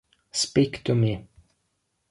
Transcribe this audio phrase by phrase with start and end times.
[0.31, 1.27] Speak to Me